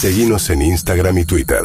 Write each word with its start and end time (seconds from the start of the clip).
Seguimos 0.00 0.48
en 0.50 0.62
Instagram 0.62 1.18
y 1.18 1.24
Twitter. 1.24 1.58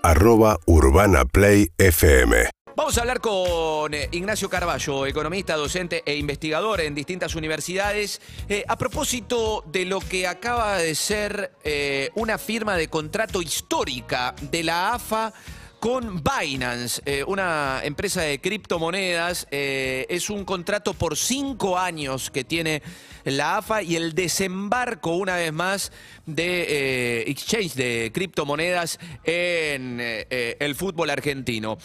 Arroba 0.00 0.60
Urbana 0.66 1.24
Play 1.24 1.72
FM. 1.76 2.50
Vamos 2.76 2.96
a 2.96 3.00
hablar 3.00 3.20
con 3.20 3.92
eh, 3.92 4.08
Ignacio 4.12 4.48
Carballo, 4.48 5.06
economista, 5.06 5.56
docente 5.56 6.04
e 6.06 6.14
investigador 6.14 6.80
en 6.80 6.94
distintas 6.94 7.34
universidades, 7.34 8.20
eh, 8.48 8.64
a 8.68 8.78
propósito 8.78 9.64
de 9.66 9.86
lo 9.86 9.98
que 9.98 10.28
acaba 10.28 10.78
de 10.78 10.94
ser 10.94 11.50
eh, 11.64 12.10
una 12.14 12.38
firma 12.38 12.76
de 12.76 12.86
contrato 12.86 13.42
histórica 13.42 14.36
de 14.40 14.62
la 14.62 14.94
AFA 14.94 15.32
con 15.80 16.22
Binance, 16.22 17.00
eh, 17.06 17.24
una 17.26 17.80
empresa 17.82 18.20
de 18.20 18.38
criptomonedas. 18.38 19.48
Eh, 19.50 20.06
es 20.10 20.28
un 20.28 20.44
contrato 20.44 20.92
por 20.92 21.16
cinco 21.16 21.78
años 21.78 22.30
que 22.30 22.44
tiene 22.44 22.82
la 23.24 23.56
AFA 23.56 23.82
y 23.82 23.96
el 23.96 24.14
desembarco, 24.14 25.16
una 25.16 25.36
vez 25.36 25.52
más, 25.52 25.90
de 26.26 27.22
eh, 27.22 27.30
exchange 27.30 27.74
de 27.74 28.10
criptomonedas 28.12 28.98
en 29.24 30.00
el 30.00 30.74
fútbol 30.74 31.10
argentino. 31.10 31.78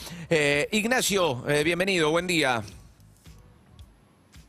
Ignacio, 0.72 1.44
bienvenido, 1.64 2.12
buen 2.12 2.28
día. 2.28 2.64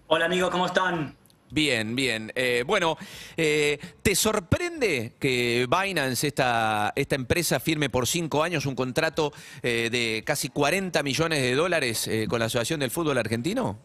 Hola 0.09 0.27
amigos, 0.27 0.51
¿cómo 0.51 0.67
están? 0.67 1.17
Bien, 1.51 1.95
bien. 1.95 2.33
Eh, 2.35 2.65
bueno, 2.67 2.97
eh, 3.37 3.79
¿te 4.03 4.15
sorprende 4.17 5.13
que 5.19 5.67
Binance, 5.69 6.27
esta, 6.27 6.93
esta 6.97 7.15
empresa, 7.15 7.61
firme 7.61 7.89
por 7.89 8.07
cinco 8.07 8.43
años 8.43 8.67
un 8.67 8.75
contrato 8.75 9.33
eh, 9.63 9.89
de 9.91 10.23
casi 10.25 10.49
40 10.49 11.03
millones 11.03 11.43
de 11.43 11.55
dólares 11.55 12.09
eh, 12.09 12.27
con 12.29 12.41
la 12.41 12.47
Asociación 12.47 12.81
del 12.81 12.91
Fútbol 12.91 13.19
Argentino? 13.19 13.79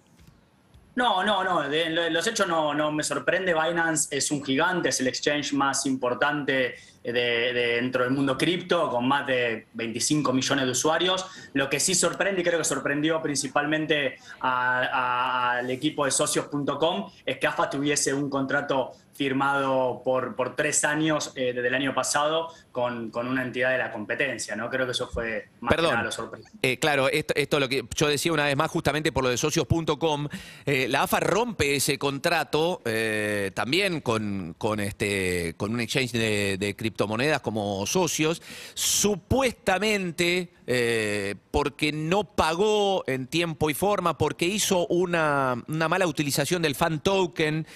No, 0.94 1.24
no, 1.24 1.44
no, 1.44 1.64
los 2.10 2.28
hechos 2.28 2.48
no, 2.48 2.74
no 2.74 2.92
me 2.92 3.04
sorprende. 3.04 3.54
Binance 3.54 4.16
es 4.16 4.30
un 4.30 4.44
gigante, 4.44 4.90
es 4.90 5.00
el 5.00 5.08
exchange 5.08 5.54
más 5.54 5.86
importante 5.86 6.76
de, 7.02 7.12
de 7.12 7.54
dentro 7.82 8.04
del 8.04 8.12
mundo 8.12 8.38
cripto, 8.38 8.90
con 8.90 9.08
más 9.08 9.26
de 9.26 9.68
25 9.74 10.34
millones 10.34 10.66
de 10.66 10.72
usuarios. 10.72 11.26
Lo 11.54 11.70
que 11.70 11.80
sí 11.80 11.96
sorprende, 11.96 12.42
y 12.42 12.44
creo 12.44 12.60
que 12.60 12.66
sorprendió 12.66 13.22
principalmente 13.22 14.18
al 14.42 15.70
equipo 15.70 16.04
de 16.04 16.12
socios.com, 16.12 17.10
es 17.26 17.38
que 17.38 17.48
AFA 17.48 17.70
tuviese 17.70 18.14
un 18.14 18.30
contrato 18.30 18.92
firmado 19.22 20.02
por, 20.04 20.36
por 20.36 20.56
tres 20.56 20.84
años 20.84 21.32
eh, 21.36 21.54
desde 21.54 21.68
el 21.68 21.76
año 21.76 21.94
pasado 21.94 22.48
con, 22.72 23.12
con 23.12 23.28
una 23.28 23.44
entidad 23.44 23.70
de 23.70 23.78
la 23.78 23.92
competencia, 23.92 24.56
¿no? 24.56 24.68
Creo 24.68 24.88
que 24.88 24.94
eso 24.94 25.08
fue 25.08 25.48
más 25.60 25.70
que 25.70 25.76
Perdón. 25.76 25.92
nada 25.92 26.06
lo 26.06 26.12
sorprendente. 26.12 26.58
Eh, 26.64 26.80
claro, 26.80 27.08
esto, 27.08 27.36
esto 27.36 27.60
lo 27.60 27.70
que 27.70 27.86
yo 27.96 28.08
decía 28.08 28.34
una 28.34 28.46
vez 28.46 28.58
más, 28.58 28.72
justamente 28.72 29.12
por 29.12 29.24
lo 29.24 29.30
de 29.30 29.38
socios.com, 29.38 30.28
eh, 30.66 30.88
la 30.88 31.04
AFA 31.04 31.20
rompe 31.20 31.76
ese 31.76 32.00
contrato 32.00 32.82
también 33.54 34.02
con, 34.02 34.56
con, 34.58 34.80
este, 34.80 35.54
con 35.56 35.74
un 35.74 35.82
exchange 35.82 36.14
de, 36.14 36.58
de 36.58 36.76
criptomonedas 36.76 37.42
como 37.42 37.86
socios, 37.86 38.42
supuestamente 38.74 40.50
porque 41.52 41.92
no 41.92 42.24
pagó 42.24 43.04
en 43.08 43.28
tiempo 43.28 43.70
y 43.70 43.74
forma, 43.74 44.18
porque 44.18 44.46
hizo 44.46 44.88
una, 44.88 45.62
una 45.68 45.90
mala 45.90 46.08
utilización 46.08 46.62
del 46.62 46.76
fan 46.76 47.02
token, 47.02 47.68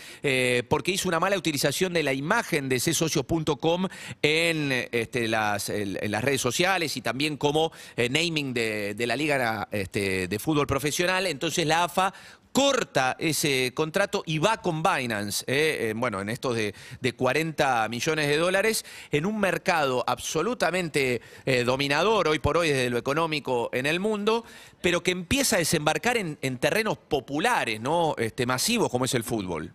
porque 0.69 0.91
hizo 0.91 1.09
una 1.09 1.19
mala 1.19 1.34
utilización 1.37 1.93
de 1.93 2.03
la 2.03 2.13
imagen 2.13 2.69
de 2.69 2.79
csocios.com 2.79 3.87
en, 4.21 4.71
este, 4.91 5.27
las, 5.27 5.69
en- 5.69 5.97
las 6.11 6.23
redes 6.23 6.41
sociales 6.41 6.95
y 6.97 7.01
también 7.01 7.37
como 7.37 7.71
eh, 7.95 8.09
naming 8.09 8.53
de, 8.53 8.95
la 9.05 9.15
Liga 9.15 9.67
este, 9.71 10.27
de 10.27 10.39
Fútbol 10.39 10.67
Profesional. 10.67 11.27
Entonces 11.27 11.65
la 11.65 11.83
AFA 11.85 12.13
corta 12.51 13.17
ese 13.19 13.73
contrato 13.75 14.23
y 14.25 14.37
va 14.37 14.61
con 14.61 14.81
Binance, 14.81 15.43
eh, 15.45 15.89
eh, 15.89 15.93
bueno, 15.93 16.21
en 16.21 16.29
estos 16.29 16.55
de, 16.55 16.73
de 17.01 17.13
40 17.13 17.89
millones 17.89 18.29
de 18.29 18.37
dólares, 18.37 18.85
en 19.11 19.25
un 19.25 19.41
mercado 19.41 20.05
absolutamente 20.07 21.21
dominador 21.65 22.29
hoy 22.29 22.39
por 22.39 22.57
hoy 22.57 22.69
desde 22.69 22.89
lo 22.89 22.97
económico 22.97 23.69
en 23.73 23.85
el 23.85 23.99
mundo, 23.99 24.45
pero 24.81 25.03
que 25.03 25.11
empieza 25.11 25.57
a 25.57 25.59
desembarcar 25.59 26.15
en, 26.15 26.37
en 26.41 26.57
terrenos 26.57 26.97
populares, 26.97 27.81
¿no? 27.81 28.15
Este, 28.17 28.45
masivos 28.45 28.89
como 28.89 29.03
es 29.03 29.13
el 29.15 29.25
fútbol. 29.25 29.73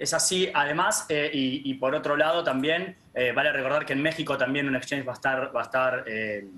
Es 0.00 0.14
así, 0.14 0.50
además, 0.54 1.04
eh, 1.10 1.30
y, 1.30 1.74
por 1.74 1.94
otro 1.94 2.16
lado 2.16 2.42
también, 2.42 2.96
eh, 3.12 3.32
vale 3.32 3.52
recordar 3.52 3.84
que 3.84 3.92
en 3.92 4.00
México 4.00 4.38
también 4.38 4.66
un 4.66 4.74
exchange 4.74 5.06
va 5.06 5.12
a 5.12 5.14
estar, 5.14 5.54
va 5.54 5.60
a 5.60 5.64
estar 5.64 6.04
eh, 6.06 6.48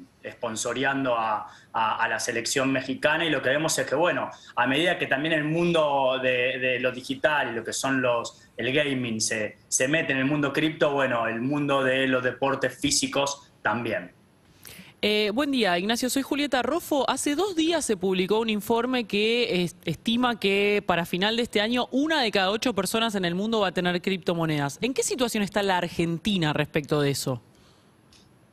a 1.72 2.06
la 2.08 2.20
selección 2.20 2.70
mexicana 2.70 3.24
y 3.24 3.30
lo 3.30 3.42
que 3.42 3.48
vemos 3.48 3.76
es 3.76 3.84
que, 3.84 3.96
bueno, 3.96 4.30
a 4.54 4.66
medida 4.68 4.96
que 4.96 5.08
también 5.08 5.34
el 5.34 5.42
mundo 5.42 6.20
de, 6.22 6.60
de 6.60 6.78
lo 6.78 6.92
digital 6.92 7.50
y 7.50 7.56
lo 7.56 7.64
que 7.64 7.72
son 7.72 8.00
los, 8.00 8.48
el 8.56 8.72
gaming 8.72 9.20
se, 9.20 9.58
se 9.66 9.88
mete 9.88 10.12
en 10.12 10.18
el 10.18 10.24
mundo 10.26 10.52
cripto, 10.52 10.92
bueno, 10.92 11.26
el 11.26 11.40
mundo 11.40 11.82
de 11.82 12.06
los 12.06 12.22
deportes 12.22 12.78
físicos 12.78 13.52
también. 13.60 14.21
Eh, 15.04 15.32
buen 15.34 15.50
día, 15.50 15.76
Ignacio. 15.78 16.08
Soy 16.08 16.22
Julieta 16.22 16.62
Rofo. 16.62 17.10
Hace 17.10 17.34
dos 17.34 17.56
días 17.56 17.84
se 17.84 17.96
publicó 17.96 18.38
un 18.38 18.48
informe 18.48 19.04
que 19.04 19.64
es- 19.64 19.74
estima 19.84 20.38
que 20.38 20.80
para 20.86 21.04
final 21.06 21.34
de 21.36 21.42
este 21.42 21.60
año 21.60 21.88
una 21.90 22.22
de 22.22 22.30
cada 22.30 22.50
ocho 22.52 22.72
personas 22.72 23.16
en 23.16 23.24
el 23.24 23.34
mundo 23.34 23.58
va 23.58 23.68
a 23.68 23.72
tener 23.72 24.00
criptomonedas. 24.00 24.78
¿En 24.80 24.94
qué 24.94 25.02
situación 25.02 25.42
está 25.42 25.60
la 25.64 25.78
Argentina 25.78 26.52
respecto 26.52 27.00
de 27.00 27.10
eso? 27.10 27.42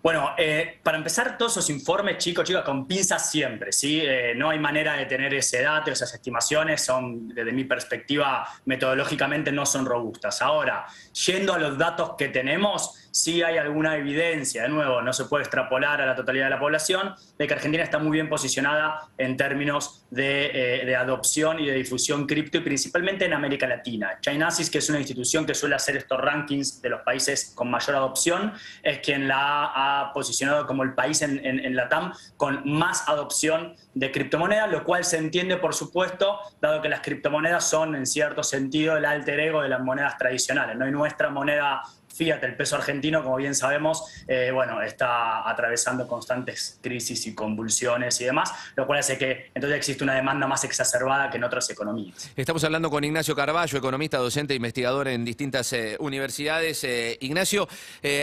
Bueno, 0.02 0.30
eh, 0.38 0.80
para 0.82 0.98
empezar, 0.98 1.38
todos 1.38 1.52
esos 1.58 1.70
informes, 1.70 2.20
chicos, 2.20 2.46
chicas, 2.48 2.64
con 2.64 2.88
pinzas 2.88 3.30
siempre, 3.30 3.74
¿sí? 3.74 4.00
Eh, 4.02 4.34
no 4.34 4.50
hay 4.50 4.58
manera 4.58 4.94
de 4.96 5.06
tener 5.06 5.34
ese 5.34 5.62
dato, 5.62 5.92
esas 5.92 6.14
estimaciones 6.14 6.84
son, 6.86 7.28
desde 7.28 7.52
mi 7.52 7.66
perspectiva, 7.66 8.48
metodológicamente 8.64 9.52
no 9.52 9.66
son 9.66 9.86
robustas. 9.86 10.42
Ahora, 10.42 10.86
yendo 11.26 11.54
a 11.54 11.60
los 11.60 11.78
datos 11.78 12.12
que 12.18 12.30
tenemos, 12.30 13.09
sí 13.12 13.44
hay 13.44 13.58
alguna 13.58 13.96
evidencia, 13.96 14.64
de 14.64 14.70
nuevo, 14.70 15.02
no 15.02 15.14
se 15.14 15.26
puede 15.26 15.44
extrapolar 15.44 16.02
a 16.02 16.06
la 16.06 16.16
totalidad 16.16 16.46
de 16.46 16.52
la 16.52 16.60
población, 16.60 17.16
de 17.38 17.48
que 17.48 17.54
Argentina 17.54 17.84
está 17.84 18.00
muy 18.00 18.12
bien 18.12 18.30
posicionada 18.30 19.08
en 19.18 19.38
términos 19.38 20.06
de, 20.10 20.82
eh, 20.82 20.86
de 20.86 20.96
adopción 20.96 21.60
y 21.60 21.66
de 21.66 21.74
difusión 21.74 22.26
cripto, 22.26 22.58
y 22.58 22.62
principalmente 22.62 23.26
en 23.26 23.34
América 23.34 23.68
Latina. 23.68 24.18
Chainasis, 24.22 24.70
que 24.70 24.80
es 24.80 24.90
una 24.90 25.00
institución 25.00 25.46
que 25.46 25.54
suele 25.54 25.76
hacer 25.76 25.98
estos 25.98 26.20
rankings 26.20 26.82
de 26.82 26.90
los 26.90 27.02
países 27.02 27.52
con 27.56 27.70
mayor 27.70 27.96
adopción, 27.96 28.54
es 28.84 29.00
quien 29.00 29.28
la 29.28 29.72
ha 29.74 30.14
posicionado 30.14 30.66
como 30.66 30.84
el 30.84 30.94
país 30.94 31.22
en, 31.22 31.46
en, 31.46 31.60
en 31.60 31.76
Latam 31.76 32.14
con 32.38 32.62
más 32.66 33.08
adopción 33.08 33.76
de 33.94 34.12
criptomonedas, 34.12 34.72
lo 34.72 34.84
cual 34.84 35.04
se 35.04 35.18
entiende, 35.18 35.58
por 35.58 35.74
supuesto, 35.74 36.40
dado 36.62 36.82
que 36.82 36.90
las 36.90 37.02
criptomonedas 37.02 37.70
son, 37.70 37.96
en 37.96 38.06
cierto 38.06 38.44
sentido, 38.44 38.98
el 38.98 39.06
alter 39.06 39.40
ego 39.40 39.62
de 39.62 39.70
las 39.70 39.82
monedas 39.82 40.18
tradicionales. 40.18 40.78
¿no? 40.78 40.88
Y 40.88 40.92
nuestra 40.92 41.30
moneda 41.30 41.82
fiat, 42.20 42.44
el 42.44 42.56
peso 42.56 42.76
argentino, 42.76 43.24
como 43.24 43.38
bien 43.38 43.56
sabemos, 43.56 44.04
eh, 44.28 44.52
bueno, 44.54 44.82
está 44.82 45.50
atravesando 45.50 46.06
constantes 46.06 46.78
crisis 46.82 47.26
y 47.28 47.34
convulsiones 47.34 48.20
y 48.20 48.26
demás, 48.26 48.52
lo 48.76 48.86
cual 48.86 49.00
hace 49.00 49.18
que 49.18 49.50
entonces 49.56 49.78
existe 49.78 50.04
una 50.04 50.16
demanda 50.16 50.46
más 50.46 50.66
exacerbada 50.66 51.30
que 51.30 51.38
en 51.38 51.46
otras 51.46 51.70
economías. 51.70 52.30
Estamos 52.36 52.64
hablando 52.66 52.90
con 52.90 53.04
Ignacio 53.06 53.34
Carballo, 53.36 53.78
economista, 53.78 54.18
docente 54.18 54.54
e 54.54 54.58
investigador 54.58 55.08
en 55.08 55.24
distintas 55.24 55.72
eh, 55.72 55.96
universidades. 56.00 56.84
Eh, 56.84 57.18
Ignacio, 57.22 57.68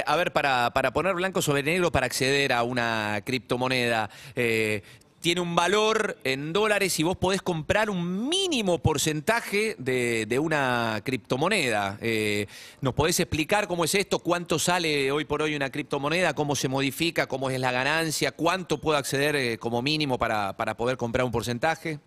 a 0.04 0.16
ver, 0.16 0.32
para, 0.32 0.70
para 0.74 0.92
poner 0.92 1.14
blanco 1.14 1.40
sobre 1.40 1.62
negro, 1.62 1.90
para 1.90 2.04
acceder 2.06 2.52
a 2.52 2.62
una 2.62 3.22
criptomoneda, 3.24 4.10
tiene 5.26 5.40
un 5.40 5.56
valor 5.56 6.16
en 6.22 6.52
dólares 6.52 7.00
y 7.00 7.02
vos 7.02 7.16
podés 7.16 7.42
comprar 7.42 7.90
un 7.90 8.28
mínimo 8.28 8.78
porcentaje 8.78 9.74
de, 9.76 10.24
de 10.24 10.38
una 10.38 11.00
criptomoneda. 11.02 11.98
Eh, 12.00 12.46
¿Nos 12.80 12.94
podés 12.94 13.18
explicar 13.18 13.66
cómo 13.66 13.84
es 13.84 13.96
esto? 13.96 14.20
¿Cuánto 14.20 14.60
sale 14.60 15.10
hoy 15.10 15.24
por 15.24 15.42
hoy 15.42 15.56
una 15.56 15.70
criptomoneda? 15.70 16.34
¿Cómo 16.34 16.54
se 16.54 16.68
modifica? 16.68 17.26
¿Cómo 17.26 17.50
es 17.50 17.58
la 17.58 17.72
ganancia? 17.72 18.30
¿Cuánto 18.30 18.80
puedo 18.80 18.98
acceder 18.98 19.34
eh, 19.34 19.58
como 19.58 19.82
mínimo 19.82 20.16
para, 20.16 20.56
para 20.56 20.76
poder 20.76 20.96
comprar 20.96 21.26
un 21.26 21.32
porcentaje? 21.32 21.98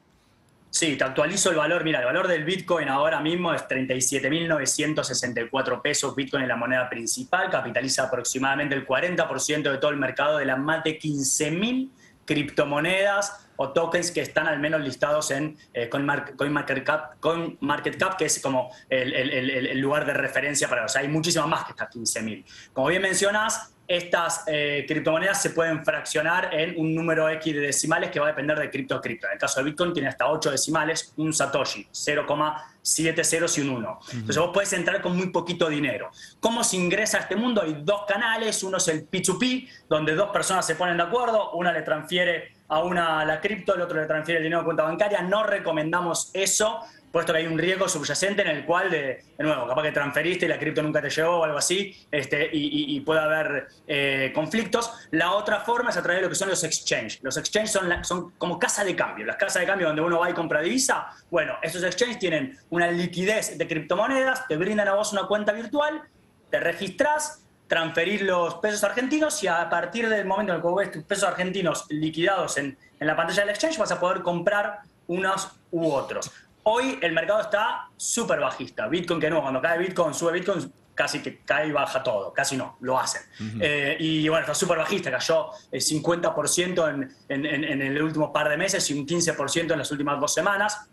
Sí, 0.69 0.95
te 0.95 1.03
actualizo 1.03 1.49
el 1.49 1.57
valor. 1.57 1.83
Mira, 1.83 1.99
el 1.99 2.05
valor 2.05 2.29
del 2.29 2.45
Bitcoin 2.45 2.87
ahora 2.87 3.19
mismo 3.19 3.53
es 3.53 3.63
37.964 3.63 5.81
pesos. 5.81 6.15
Bitcoin 6.15 6.43
es 6.43 6.47
la 6.47 6.55
moneda 6.55 6.89
principal, 6.89 7.49
capitaliza 7.49 8.03
aproximadamente 8.03 8.75
el 8.75 8.87
40% 8.87 9.71
de 9.71 9.77
todo 9.77 9.91
el 9.91 9.97
mercado 9.97 10.37
de 10.37 10.45
las 10.45 10.57
más 10.57 10.85
de 10.85 10.97
15.000 10.97 11.89
criptomonedas 12.29 13.47
o 13.55 13.69
tokens 13.73 14.11
que 14.11 14.21
están 14.21 14.47
al 14.47 14.59
menos 14.59 14.81
listados 14.81 15.31
en 15.31 15.57
eh, 15.73 15.89
CoinMar- 15.89 16.35
CoinMarketCap, 16.35 18.17
que 18.17 18.25
es 18.25 18.39
como 18.39 18.71
el 18.87 19.79
lugar 19.79 20.05
de 20.05 20.13
referencia 20.13 20.69
para... 20.69 20.85
O 20.85 20.87
sea, 20.87 21.01
hay 21.01 21.07
muchísimas 21.07 21.47
más 21.47 21.65
que 21.65 21.71
estas 21.71 21.89
15.000. 21.89 22.45
Como 22.71 22.87
bien 22.87 23.01
mencionas, 23.01 23.73
estas 23.89 24.43
eh, 24.45 24.85
criptomonedas 24.87 25.41
se 25.41 25.49
pueden 25.49 25.83
fraccionar 25.83 26.53
en 26.53 26.79
un 26.79 26.93
número 26.93 27.27
X 27.27 27.55
de 27.55 27.59
decimales 27.59 28.11
que 28.11 28.19
va 28.19 28.27
a 28.27 28.29
depender 28.29 28.57
de 28.59 28.69
cripto 28.69 28.93
a 28.93 29.01
cripto. 29.01 29.25
En 29.25 29.33
el 29.33 29.39
caso 29.39 29.59
de 29.59 29.71
Bitcoin 29.71 29.93
tiene 29.93 30.09
hasta 30.09 30.29
8 30.29 30.51
decimales, 30.51 31.11
un 31.17 31.33
Satoshi, 31.33 31.87
0,7 31.91 33.23
ceros 33.23 33.57
y 33.57 33.61
un 33.61 33.69
1. 33.69 33.99
Entonces 34.13 34.37
vos 34.37 34.51
puedes 34.53 34.71
entrar 34.73 35.01
con 35.01 35.17
muy 35.17 35.31
poquito 35.31 35.67
dinero. 35.67 36.11
¿Cómo 36.39 36.63
se 36.63 36.77
ingresa 36.77 37.17
a 37.17 37.21
este 37.21 37.35
mundo? 37.35 37.63
Hay 37.63 37.81
dos 37.83 38.01
canales, 38.07 38.61
uno 38.61 38.77
es 38.77 38.87
el 38.89 39.09
P2P, 39.09 39.67
donde 39.89 40.13
dos 40.13 40.29
personas 40.29 40.67
se 40.67 40.75
ponen 40.75 40.95
de 40.97 41.03
acuerdo, 41.03 41.53
una 41.53 41.73
le 41.73 41.81
transfiere 41.81 42.59
a 42.67 42.83
una 42.83 43.25
la 43.25 43.41
cripto, 43.41 43.73
el 43.73 43.81
otro 43.81 43.99
le 43.99 44.05
transfiere 44.05 44.37
el 44.37 44.43
dinero 44.43 44.61
a 44.61 44.65
cuenta 44.65 44.83
bancaria. 44.83 45.23
No 45.23 45.41
recomendamos 45.41 46.29
eso 46.35 46.81
puesto 47.11 47.33
que 47.33 47.39
hay 47.39 47.47
un 47.47 47.57
riesgo 47.57 47.87
subyacente 47.87 48.41
en 48.41 48.49
el 48.49 48.65
cual, 48.65 48.89
de, 48.89 49.23
nuevo, 49.39 49.67
capaz 49.67 49.83
que 49.83 49.91
transferiste 49.91 50.45
y 50.45 50.49
la 50.49 50.59
cripto 50.59 50.81
nunca 50.81 51.01
te 51.01 51.09
llegó 51.09 51.39
o 51.39 51.43
algo 51.43 51.57
así, 51.57 51.95
este, 52.11 52.49
y, 52.51 52.99
puede 53.01 53.21
haber 53.21 53.67
eh, 53.87 54.31
conflictos. 54.35 54.91
La 55.11 55.33
otra 55.33 55.61
forma 55.61 55.89
es 55.89 55.97
a 55.97 56.03
través 56.03 56.19
de 56.19 56.23
lo 56.23 56.29
que 56.29 56.35
son 56.35 56.49
los 56.49 56.63
exchanges. 56.63 57.19
Los 57.23 57.37
exchanges 57.37 57.71
son, 57.71 58.03
son 58.03 58.31
como 58.31 58.59
casa 58.59 58.83
de 58.83 58.95
cambio, 58.95 59.25
las 59.25 59.37
casas 59.37 59.61
de 59.61 59.67
cambio 59.67 59.87
donde 59.87 60.01
uno 60.01 60.19
va 60.19 60.29
y 60.29 60.33
compra 60.33 60.61
divisa. 60.61 61.07
Bueno, 61.31 61.57
esos 61.61 61.83
exchanges 61.83 62.19
tienen 62.19 62.57
una 62.69 62.91
liquidez 62.91 63.57
de 63.57 63.67
criptomonedas, 63.67 64.47
te 64.47 64.57
brindan 64.57 64.87
a 64.87 64.93
vos 64.93 65.13
una 65.13 65.25
cuenta 65.27 65.51
virtual, 65.53 66.03
te 66.49 66.59
registras, 66.59 67.45
transferir 67.67 68.23
los 68.23 68.55
pesos 68.55 68.83
argentinos 68.83 69.43
y 69.43 69.47
a 69.47 69.69
partir 69.69 70.09
del 70.09 70.25
momento 70.25 70.53
en 70.53 70.57
el 70.57 70.63
que 70.63 70.75
ves 70.75 70.91
tus 70.91 71.03
pesos 71.03 71.23
argentinos 71.23 71.85
liquidados 71.89 72.57
en, 72.57 72.77
en 72.99 73.07
la 73.07 73.15
pantalla 73.15 73.41
del 73.41 73.51
exchange 73.51 73.77
vas 73.77 73.91
a 73.91 73.99
poder 73.99 74.23
comprar 74.23 74.79
unos 75.07 75.51
u 75.71 75.91
otros. 75.91 76.31
Hoy 76.71 76.99
el 77.01 77.13
mercado 77.13 77.41
está 77.41 77.89
súper 77.97 78.39
bajista. 78.39 78.87
Bitcoin 78.87 79.19
que 79.19 79.27
no, 79.27 79.41
cuando 79.41 79.59
cae 79.59 79.79
Bitcoin, 79.79 80.13
sube 80.13 80.33
Bitcoin, 80.33 80.71
casi 80.93 81.19
que 81.19 81.39
cae 81.39 81.69
y 81.69 81.71
baja 81.71 82.03
todo, 82.03 82.31
casi 82.31 82.57
no, 82.57 82.77
lo 82.81 82.99
hacen. 82.99 83.23
Eh, 83.59 83.97
y 83.99 84.29
bueno, 84.29 84.41
está 84.41 84.53
súper 84.53 84.77
bajista, 84.77 85.09
cayó 85.09 85.47
el 85.71 85.81
50% 85.81 86.93
en, 86.93 87.11
en, 87.27 87.63
en, 87.63 87.81
el 87.81 87.99
último 88.03 88.31
par 88.31 88.49
de 88.49 88.57
meses 88.57 88.87
y 88.91 88.93
un 88.93 89.07
15% 89.07 89.71
en 89.71 89.79
las 89.79 89.89
últimas 89.89 90.19
dos 90.19 90.31
semanas. 90.31 90.87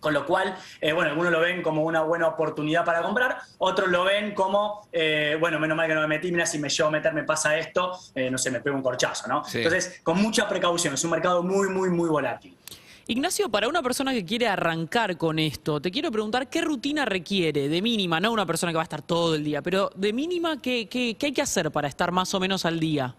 Con 0.00 0.14
lo 0.14 0.26
cual, 0.26 0.56
eh, 0.80 0.92
bueno, 0.92 1.10
algunos 1.10 1.30
lo 1.30 1.40
ven 1.40 1.62
como 1.62 1.84
una 1.84 2.00
buena 2.00 2.26
oportunidad 2.26 2.84
para 2.84 3.02
comprar, 3.02 3.36
otros 3.58 3.88
lo 3.88 4.02
ven 4.02 4.34
como, 4.34 4.88
eh, 4.90 5.36
bueno, 5.38 5.60
menos 5.60 5.76
mal 5.76 5.86
que 5.86 5.94
no 5.94 6.00
me 6.00 6.06
metí, 6.06 6.32
mira, 6.32 6.46
si 6.46 6.58
me 6.58 6.70
llevo 6.70 6.88
a 6.88 6.92
meter, 6.92 7.12
me 7.12 7.22
pasa 7.22 7.56
esto, 7.58 7.96
no 8.30 8.38
sé, 8.38 8.50
me 8.50 8.60
pego 8.60 8.74
un 8.76 8.82
corchazo, 8.82 9.28
¿no? 9.28 9.44
Entonces, 9.52 10.00
con 10.02 10.16
mucha 10.16 10.48
precaución, 10.48 10.94
es 10.94 11.04
un 11.04 11.10
mercado 11.10 11.42
muy, 11.42 11.68
muy, 11.68 11.90
muy 11.90 12.08
volátil. 12.08 12.56
Ignacio, 13.10 13.48
para 13.48 13.66
una 13.66 13.82
persona 13.82 14.12
que 14.12 14.24
quiere 14.24 14.46
arrancar 14.46 15.16
con 15.16 15.40
esto, 15.40 15.80
te 15.80 15.90
quiero 15.90 16.12
preguntar 16.12 16.48
qué 16.48 16.60
rutina 16.60 17.04
requiere, 17.04 17.68
de 17.68 17.82
mínima, 17.82 18.20
no 18.20 18.30
una 18.30 18.46
persona 18.46 18.70
que 18.70 18.76
va 18.76 18.82
a 18.82 18.84
estar 18.84 19.02
todo 19.02 19.34
el 19.34 19.42
día, 19.42 19.62
pero 19.62 19.90
de 19.96 20.12
mínima, 20.12 20.62
¿qué, 20.62 20.88
qué, 20.88 21.16
qué 21.18 21.26
hay 21.26 21.32
que 21.32 21.42
hacer 21.42 21.72
para 21.72 21.88
estar 21.88 22.12
más 22.12 22.32
o 22.34 22.38
menos 22.38 22.64
al 22.64 22.78
día? 22.78 23.16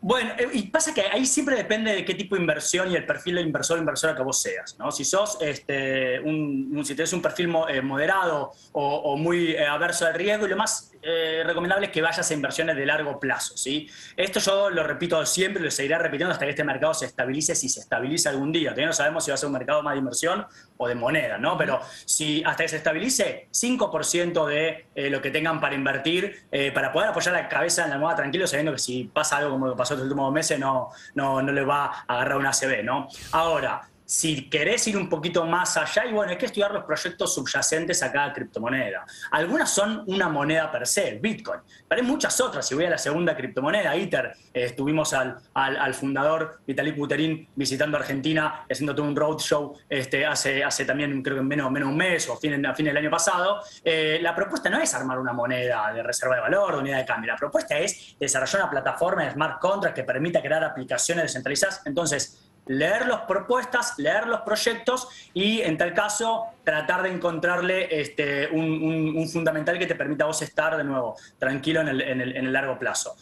Bueno, 0.00 0.32
eh, 0.36 0.48
y 0.52 0.62
pasa 0.64 0.92
que 0.92 1.02
ahí 1.02 1.24
siempre 1.26 1.54
depende 1.54 1.94
de 1.94 2.04
qué 2.04 2.14
tipo 2.14 2.34
de 2.34 2.40
inversión 2.40 2.90
y 2.90 2.96
el 2.96 3.06
perfil 3.06 3.36
de 3.36 3.42
inversor 3.42 3.78
o 3.78 3.80
inversora 3.80 4.16
que 4.16 4.22
vos 4.24 4.42
seas, 4.42 4.76
¿no? 4.76 4.90
Si 4.90 5.04
sos, 5.04 5.38
este, 5.40 6.18
un, 6.18 6.82
si 6.84 6.96
tenés 6.96 7.12
un 7.12 7.22
perfil 7.22 7.54
eh, 7.68 7.80
moderado 7.82 8.50
o, 8.72 9.16
muy 9.16 9.52
eh, 9.52 9.64
averso 9.64 10.06
al 10.06 10.14
riesgo, 10.14 10.46
y 10.46 10.48
lo 10.48 10.56
más 10.56 10.91
recomendable 11.44 11.86
es 11.86 11.92
que 11.92 12.00
vayas 12.00 12.30
a 12.30 12.34
inversiones 12.34 12.76
de 12.76 12.86
largo 12.86 13.18
plazo, 13.18 13.56
¿sí? 13.56 13.88
Esto 14.16 14.40
yo 14.40 14.70
lo 14.70 14.82
repito 14.82 15.24
siempre, 15.26 15.62
lo 15.62 15.70
seguiré 15.70 15.98
repitiendo 15.98 16.32
hasta 16.32 16.44
que 16.44 16.50
este 16.50 16.64
mercado 16.64 16.94
se 16.94 17.06
estabilice, 17.06 17.54
si 17.54 17.68
se 17.68 17.80
estabiliza 17.80 18.30
algún 18.30 18.52
día. 18.52 18.70
Todavía 18.70 18.86
no 18.86 18.92
sabemos 18.92 19.24
si 19.24 19.30
va 19.30 19.34
a 19.34 19.38
ser 19.38 19.48
un 19.48 19.54
mercado 19.54 19.82
más 19.82 19.94
de 19.94 19.98
inversión 19.98 20.46
o 20.76 20.88
de 20.88 20.94
moneda, 20.94 21.38
¿no? 21.38 21.56
Pero 21.58 21.80
si 22.04 22.42
hasta 22.44 22.64
que 22.64 22.68
se 22.68 22.76
estabilice, 22.76 23.48
5% 23.52 24.46
de 24.46 25.10
lo 25.10 25.20
que 25.20 25.30
tengan 25.30 25.60
para 25.60 25.74
invertir, 25.74 26.44
para 26.74 26.92
poder 26.92 27.10
apoyar 27.10 27.34
la 27.34 27.48
cabeza 27.48 27.84
en 27.84 27.90
la 27.90 27.98
moda 27.98 28.16
tranquilo, 28.16 28.46
sabiendo 28.46 28.72
que 28.72 28.78
si 28.78 29.04
pasa 29.04 29.38
algo 29.38 29.50
como 29.50 29.66
lo 29.66 29.76
pasó 29.76 29.94
los 29.94 30.04
últimos 30.04 30.32
meses 30.32 30.58
no, 30.58 30.90
no, 31.14 31.42
no 31.42 31.52
le 31.52 31.64
va 31.64 31.86
a 31.86 32.14
agarrar 32.14 32.38
una 32.38 32.52
CB, 32.52 32.84
¿no? 32.84 33.08
Ahora, 33.32 33.88
si 34.12 34.50
querés 34.50 34.86
ir 34.88 34.98
un 34.98 35.08
poquito 35.08 35.46
más 35.46 35.74
allá, 35.78 36.04
y 36.04 36.12
bueno, 36.12 36.32
hay 36.32 36.36
que 36.36 36.44
estudiar 36.44 36.70
los 36.70 36.84
proyectos 36.84 37.34
subyacentes 37.34 38.02
a 38.02 38.12
cada 38.12 38.30
criptomoneda. 38.30 39.06
Algunas 39.30 39.70
son 39.70 40.04
una 40.06 40.28
moneda 40.28 40.70
per 40.70 40.86
se, 40.86 41.12
Bitcoin, 41.12 41.60
pero 41.88 42.02
hay 42.02 42.06
muchas 42.06 42.38
otras. 42.38 42.68
Si 42.68 42.74
voy 42.74 42.84
a 42.84 42.90
la 42.90 42.98
segunda 42.98 43.34
criptomoneda, 43.34 43.96
ITER, 43.96 44.26
eh, 44.52 44.64
estuvimos 44.64 45.14
al, 45.14 45.38
al, 45.54 45.94
fundador 45.94 46.60
Vitalik 46.66 46.94
Buterin 46.94 47.48
visitando 47.56 47.96
Argentina, 47.96 48.66
haciendo 48.70 48.94
todo 48.94 49.06
un 49.06 49.16
roadshow 49.16 49.78
este, 49.88 50.26
hace, 50.26 50.62
hace 50.62 50.84
también, 50.84 51.22
creo 51.22 51.38
que 51.38 51.42
menos, 51.42 51.70
menos 51.70 51.88
un 51.88 51.96
mes 51.96 52.28
o 52.28 52.36
fin, 52.36 52.66
a 52.66 52.74
fin 52.74 52.84
del 52.84 52.96
año 52.98 53.10
pasado. 53.10 53.62
Eh, 53.82 54.18
la 54.20 54.34
propuesta 54.34 54.68
no 54.68 54.78
es 54.78 54.92
armar 54.92 55.18
una 55.18 55.32
moneda 55.32 55.90
de 55.90 56.02
reserva 56.02 56.34
de 56.34 56.42
valor, 56.42 56.74
de 56.74 56.80
unidad 56.80 56.98
de 56.98 57.06
cambio. 57.06 57.32
La 57.32 57.38
propuesta 57.38 57.78
es 57.78 58.14
desarrollar 58.20 58.60
una 58.60 58.70
plataforma 58.70 59.24
de 59.24 59.30
smart 59.30 59.58
contracts 59.58 59.96
que 59.96 60.04
permita 60.04 60.42
crear 60.42 60.62
aplicaciones 60.62 61.24
descentralizadas. 61.24 61.80
Entonces, 61.86 62.51
leer 62.72 63.06
las 63.06 63.22
propuestas, 63.22 63.98
leer 63.98 64.26
los 64.26 64.40
proyectos 64.40 65.08
y 65.34 65.60
en 65.60 65.76
tal 65.76 65.92
caso 65.94 66.46
tratar 66.64 67.02
de 67.02 67.10
encontrarle 67.10 68.00
este, 68.00 68.48
un, 68.50 69.28
fundamental 69.32 69.78
que 69.78 69.86
te 69.86 69.94
permita 69.94 70.24
vos 70.24 70.42
estar 70.42 70.76
de 70.76 70.84
nuevo 70.84 71.16
tranquilo 71.38 71.80
en 71.80 71.88
el 71.88 72.52
largo 72.52 72.78
plazo. 72.78 73.16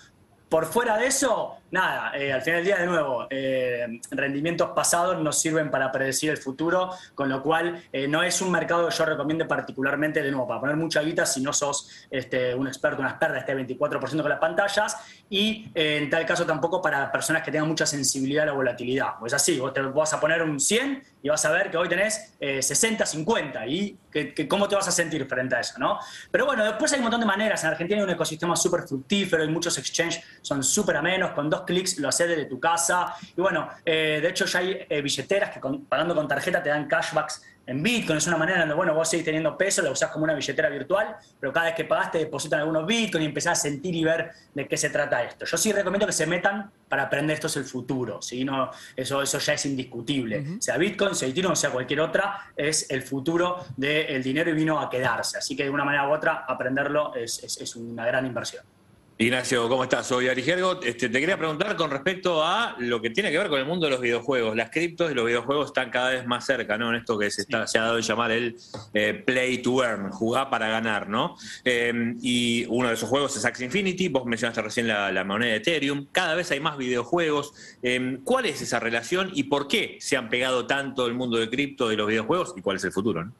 Por 0.50 0.66
fuera 0.66 0.98
de 0.98 1.06
eso, 1.06 1.58
nada, 1.70 2.10
eh, 2.18 2.32
al 2.32 2.42
final 2.42 2.56
del 2.56 2.64
día, 2.64 2.78
de 2.78 2.86
nuevo, 2.86 3.28
eh, 3.30 4.00
rendimientos 4.10 4.70
pasados 4.74 5.16
nos 5.22 5.40
sirven 5.40 5.70
para 5.70 5.92
predecir 5.92 6.30
el 6.30 6.38
futuro, 6.38 6.90
con 7.14 7.28
lo 7.28 7.40
cual 7.40 7.84
eh, 7.92 8.08
no 8.08 8.24
es 8.24 8.42
un 8.42 8.50
mercado 8.50 8.88
que 8.88 8.96
yo 8.96 9.04
recomiende 9.04 9.44
particularmente, 9.44 10.20
de 10.20 10.32
nuevo, 10.32 10.48
para 10.48 10.58
poner 10.58 10.74
mucha 10.74 11.02
guita 11.02 11.24
si 11.24 11.40
no 11.40 11.52
sos 11.52 11.88
este, 12.10 12.52
un 12.52 12.66
experto, 12.66 13.00
una 13.00 13.10
experta, 13.10 13.38
este 13.38 13.56
24% 13.56 14.22
con 14.22 14.28
las 14.28 14.40
pantallas, 14.40 14.96
y 15.30 15.70
en 15.72 16.10
tal 16.10 16.26
caso 16.26 16.44
tampoco 16.44 16.82
para 16.82 17.12
personas 17.12 17.44
que 17.44 17.52
tengan 17.52 17.68
mucha 17.68 17.86
sensibilidad 17.86 18.42
a 18.42 18.46
la 18.46 18.52
volatilidad. 18.52 19.20
Pues 19.20 19.32
así, 19.32 19.56
vos 19.60 19.72
te 19.72 19.82
vas 19.82 20.12
a 20.12 20.18
poner 20.18 20.42
un 20.42 20.58
100 20.58 21.00
y 21.22 21.28
vas 21.28 21.44
a 21.44 21.52
ver 21.52 21.70
que 21.70 21.76
hoy 21.76 21.88
tenés 21.88 22.34
60, 22.40 23.04
50, 23.04 23.66
y 23.66 23.98
que, 24.10 24.48
cómo 24.48 24.68
te 24.68 24.74
vas 24.74 24.88
a 24.88 24.90
sentir 24.90 25.26
frente 25.26 25.54
a 25.54 25.60
eso, 25.60 25.78
¿no? 25.78 25.98
Pero 26.30 26.46
bueno, 26.46 26.64
después 26.64 26.92
hay 26.92 26.98
un 26.98 27.04
montón 27.04 27.20
de 27.20 27.26
maneras. 27.26 27.62
En 27.62 27.70
Argentina 27.70 27.98
hay 27.98 28.04
un 28.04 28.10
ecosistema 28.10 28.56
súper 28.56 28.82
fructífero, 28.82 29.42
hay 29.42 29.48
muchos 29.48 29.76
exchanges, 29.78 30.22
son 30.42 30.62
súper 30.62 30.96
amenos, 30.96 31.32
con 31.32 31.48
dos 31.48 31.62
clics 31.62 31.98
lo 31.98 32.08
haces 32.08 32.28
desde 32.28 32.46
tu 32.46 32.58
casa. 32.58 33.14
Y 33.36 33.40
bueno, 33.40 33.68
eh, 33.84 34.18
de 34.20 34.28
hecho 34.28 34.46
ya 34.46 34.58
hay 34.58 34.86
eh, 34.88 35.00
billeteras 35.00 35.50
que 35.50 35.60
pagando 35.88 36.14
con 36.14 36.26
tarjeta 36.26 36.62
te 36.62 36.70
dan 36.70 36.86
cashbacks 36.88 37.42
en 37.66 37.82
Bitcoin. 37.82 38.18
Es 38.18 38.26
una 38.26 38.36
manera 38.36 38.60
donde, 38.60 38.74
bueno, 38.74 38.94
vos 38.94 39.08
seguís 39.08 39.24
teniendo 39.24 39.56
peso, 39.56 39.82
la 39.82 39.90
usás 39.90 40.10
como 40.10 40.24
una 40.24 40.34
billetera 40.34 40.68
virtual, 40.68 41.16
pero 41.38 41.52
cada 41.52 41.66
vez 41.66 41.74
que 41.74 41.84
pagaste 41.84 42.18
depositan 42.18 42.60
algunos 42.60 42.86
Bitcoin 42.86 43.22
y 43.22 43.26
empezás 43.26 43.58
a 43.58 43.62
sentir 43.62 43.94
y 43.94 44.04
ver 44.04 44.30
de 44.54 44.66
qué 44.66 44.76
se 44.76 44.90
trata 44.90 45.22
esto. 45.22 45.44
Yo 45.44 45.56
sí 45.56 45.72
recomiendo 45.72 46.06
que 46.06 46.12
se 46.12 46.26
metan 46.26 46.70
para 46.88 47.04
aprender 47.04 47.34
esto 47.34 47.46
es 47.46 47.56
el 47.56 47.64
futuro, 47.64 48.20
¿sí? 48.20 48.44
no, 48.44 48.70
eso, 48.96 49.22
eso 49.22 49.38
ya 49.38 49.54
es 49.54 49.66
indiscutible. 49.66 50.60
Sea 50.60 50.76
Bitcoin, 50.76 51.14
sea 51.14 51.28
Ethereum, 51.28 51.54
sea 51.54 51.70
cualquier 51.70 52.00
otra, 52.00 52.52
es 52.56 52.90
el 52.90 53.02
futuro 53.02 53.64
del 53.76 54.22
dinero 54.22 54.50
y 54.50 54.54
vino 54.54 54.80
a 54.80 54.90
quedarse. 54.90 55.38
Así 55.38 55.56
que 55.56 55.64
de 55.64 55.70
una 55.70 55.84
manera 55.84 56.08
u 56.08 56.12
otra, 56.12 56.44
aprenderlo 56.48 57.14
es, 57.14 57.42
es 57.42 57.76
una 57.76 58.04
gran 58.04 58.26
inversión. 58.26 58.64
Ignacio, 59.20 59.68
¿cómo 59.68 59.82
estás? 59.82 60.06
Soy 60.06 60.28
Ari 60.28 60.42
Gergo. 60.42 60.80
Este, 60.82 61.10
te 61.10 61.20
quería 61.20 61.36
preguntar 61.36 61.76
con 61.76 61.90
respecto 61.90 62.42
a 62.42 62.74
lo 62.78 63.02
que 63.02 63.10
tiene 63.10 63.30
que 63.30 63.36
ver 63.36 63.50
con 63.50 63.60
el 63.60 63.66
mundo 63.66 63.84
de 63.84 63.92
los 63.92 64.00
videojuegos. 64.00 64.56
Las 64.56 64.70
criptos 64.70 65.10
y 65.10 65.14
los 65.14 65.26
videojuegos 65.26 65.66
están 65.66 65.90
cada 65.90 66.08
vez 66.08 66.26
más 66.26 66.46
cerca, 66.46 66.78
¿no? 66.78 66.88
En 66.88 66.94
esto 66.94 67.18
que 67.18 67.30
se, 67.30 67.44
ha 67.54 67.66
dado 67.66 67.96
a 67.96 68.00
llamar 68.00 68.30
el 68.30 68.56
eh, 68.94 69.12
play 69.12 69.58
to 69.58 69.84
earn, 69.84 70.10
jugar 70.10 70.48
para 70.48 70.68
ganar, 70.68 71.10
¿no? 71.10 71.36
Eh, 71.66 72.14
y 72.22 72.64
uno 72.70 72.88
de 72.88 72.94
esos 72.94 73.10
juegos 73.10 73.36
es 73.36 73.44
Axie 73.44 73.66
Infinity, 73.66 74.08
vos 74.08 74.24
mencionaste 74.24 74.62
recién 74.62 74.88
la, 74.88 75.22
moneda 75.24 75.50
de 75.50 75.56
Ethereum. 75.58 76.06
Cada 76.10 76.34
vez 76.34 76.50
hay 76.50 76.60
más 76.60 76.78
videojuegos. 76.78 77.52
Eh, 77.82 78.20
¿Cuál 78.24 78.46
es 78.46 78.62
esa 78.62 78.80
relación 78.80 79.32
y 79.34 79.42
por 79.42 79.68
qué 79.68 79.98
se 80.00 80.16
han 80.16 80.30
pegado 80.30 80.66
tanto 80.66 81.06
el 81.06 81.12
mundo 81.12 81.36
de 81.36 81.50
cripto 81.50 81.92
y 81.92 81.96
los 81.96 82.08
videojuegos 82.08 82.54
y 82.56 82.62
cuál 82.62 82.78
es 82.78 82.84
el 82.84 82.92
futuro? 82.92 83.22
¿no? 83.22 83.34